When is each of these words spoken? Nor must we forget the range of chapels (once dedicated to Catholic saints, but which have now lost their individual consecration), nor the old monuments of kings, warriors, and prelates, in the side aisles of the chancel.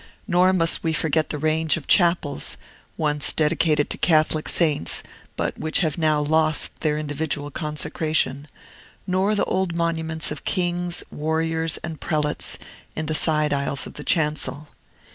Nor 0.27 0.51
must 0.51 0.83
we 0.83 0.93
forget 0.93 1.29
the 1.29 1.37
range 1.37 1.77
of 1.77 1.85
chapels 1.85 2.57
(once 2.97 3.31
dedicated 3.31 3.87
to 3.91 3.99
Catholic 3.99 4.49
saints, 4.49 5.03
but 5.35 5.59
which 5.59 5.81
have 5.81 5.95
now 5.95 6.19
lost 6.19 6.79
their 6.79 6.97
individual 6.97 7.51
consecration), 7.51 8.47
nor 9.05 9.35
the 9.35 9.45
old 9.45 9.75
monuments 9.75 10.31
of 10.31 10.43
kings, 10.43 11.03
warriors, 11.11 11.77
and 11.83 12.01
prelates, 12.01 12.57
in 12.95 13.05
the 13.05 13.13
side 13.13 13.53
aisles 13.53 13.85
of 13.85 13.93
the 13.93 14.03
chancel. 14.03 14.69